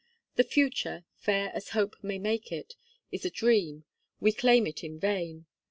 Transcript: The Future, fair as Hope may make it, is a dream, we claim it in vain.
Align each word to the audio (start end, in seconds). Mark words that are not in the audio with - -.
The 0.35 0.43
Future, 0.43 1.05
fair 1.13 1.51
as 1.55 1.69
Hope 1.77 1.95
may 2.01 2.17
make 2.17 2.51
it, 2.51 2.75
is 3.11 3.23
a 3.23 3.29
dream, 3.29 3.83
we 4.19 4.31
claim 4.31 4.65
it 4.65 4.83
in 4.83 4.99
vain. 4.99 5.45